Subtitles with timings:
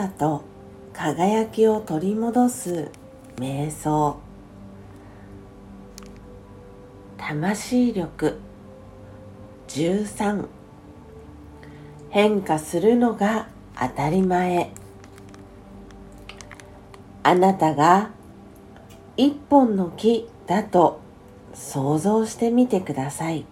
[0.00, 0.44] さと
[0.94, 2.90] 輝きを取り戻す
[3.36, 4.16] 瞑想。
[7.18, 8.38] 魂力。
[9.68, 10.46] 13
[12.08, 13.48] 変化するのが
[13.78, 14.72] 当たり前。
[17.22, 18.08] あなたが
[19.18, 21.02] 一本の木だと
[21.52, 23.44] 想像してみてください。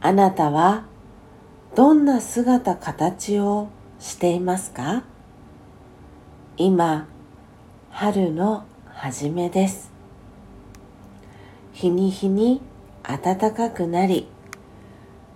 [0.00, 0.86] あなたは
[1.74, 3.68] どんな姿形を
[4.02, 5.04] していますか？
[6.56, 7.06] 今
[7.90, 9.92] 春の初めです。
[11.72, 12.60] 日に日に
[13.04, 14.26] 暖かくなり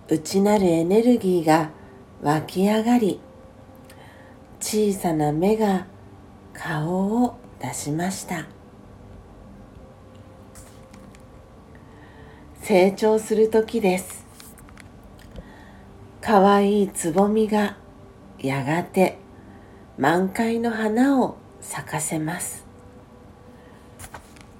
[0.09, 1.69] 内なるエネルギーが
[2.21, 3.21] 湧き上がり
[4.59, 5.87] 小さな芽が
[6.53, 8.47] 顔を出しました。
[12.61, 14.25] 成長する時です。
[16.19, 17.77] かわいいつぼみが
[18.39, 19.17] やがて
[19.97, 22.65] 満開の花を咲かせます。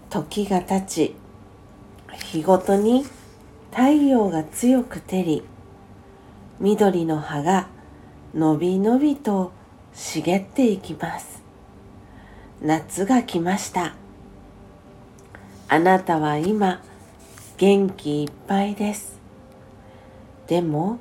[0.09, 1.15] 時が経ち
[2.13, 3.05] 日ごとに
[3.71, 5.43] 太陽が強く照り
[6.59, 7.67] 緑の葉が
[8.33, 9.51] のびのびと
[9.93, 11.43] 茂っていきます。
[12.61, 13.95] 夏が来ました。
[15.69, 16.81] あなたは今
[17.57, 19.19] 元気いっぱいです。
[20.47, 20.97] でも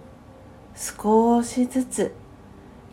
[0.74, 2.14] 少しずつ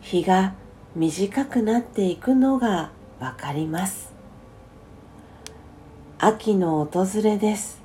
[0.04, 0.52] 日が
[0.94, 4.12] 短くなっていくのがわかります。
[6.18, 7.80] 秋の訪れです。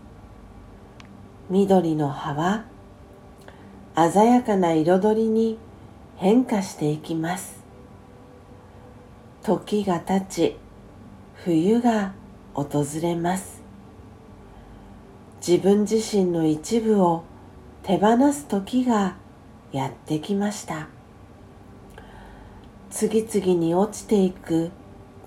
[1.49, 2.65] 緑の葉は
[3.95, 5.57] 鮮やかな彩りに
[6.17, 7.63] 変化していきます。
[9.41, 10.57] 時が経ち
[11.35, 12.13] 冬が
[12.53, 13.61] 訪れます。
[15.39, 17.23] 自分自身の一部を
[17.81, 19.15] 手放す時が
[19.71, 20.98] やってきました。
[22.89, 24.71] 次々に落ちていく。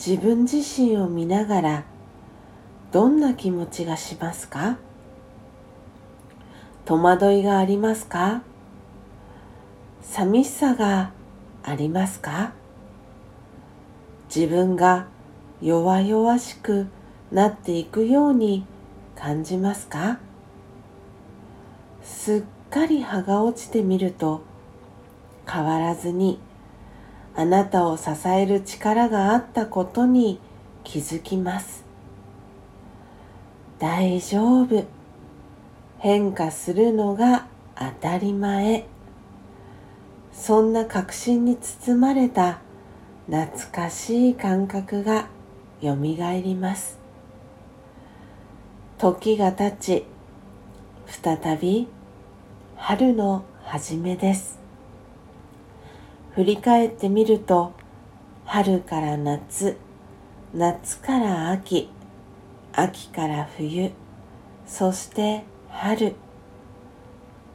[0.05, 1.85] 自分自身を見ながら
[2.91, 4.79] どんな気持ちがしますか？
[6.85, 8.43] 戸惑いがありますか？
[10.03, 11.13] 寂しさが
[11.63, 12.53] ありますか？
[14.35, 15.07] 自分が
[15.61, 16.89] 弱々しく
[17.31, 18.67] なっていくように
[19.15, 20.19] 感じますか？
[22.03, 24.43] すっかり葉が落ちてみると
[25.49, 26.41] 変わらずに
[27.35, 30.39] あなたを支える力があったことに
[30.85, 31.85] 気づきます。
[33.79, 34.85] 大丈夫。
[35.99, 38.85] 変化するのが当たり前。
[40.33, 42.61] そんな確信に包まれた
[43.27, 45.29] 懐かしい感覚が
[45.81, 46.99] よみがえります。
[48.99, 50.05] 時が経ち
[51.07, 51.89] 再び
[52.77, 54.62] 春の初めです。
[56.35, 57.73] 振り返ってみると
[58.45, 59.77] 春から夏
[60.55, 61.91] 夏から秋
[62.73, 63.91] 秋から冬
[64.67, 66.15] そして春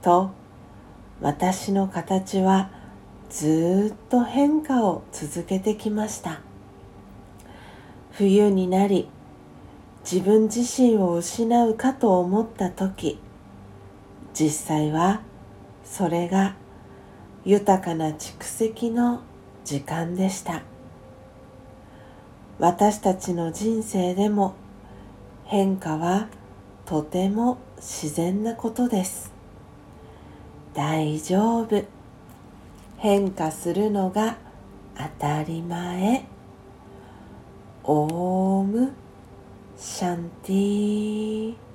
[0.02, 0.32] と
[1.22, 2.70] 私の形は
[3.30, 6.42] ずっと変化を続けてきました。
[8.18, 9.08] 冬になり
[10.02, 13.20] 自分自身を失うかと思った時
[14.34, 15.22] 実際は
[15.84, 16.56] それが
[17.46, 19.22] 豊かな蓄積の
[19.64, 20.64] 時間でした。
[22.60, 24.56] 私たちの人生でも
[25.46, 26.28] 変化は
[26.86, 29.32] とても自然なことです。
[30.74, 31.84] 大丈夫。
[32.98, 34.38] 変化するのが
[34.96, 36.26] 当たり前。
[37.84, 38.92] オーム
[39.78, 41.67] シャンティー。